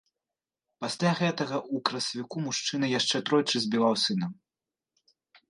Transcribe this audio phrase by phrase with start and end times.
[0.85, 4.27] Пасля гэтага ў красавіку мужчына яшчэ тройчы збіваў сына.